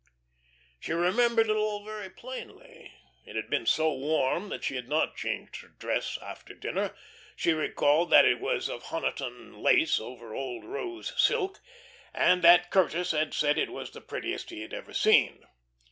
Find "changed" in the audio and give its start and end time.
5.15-5.61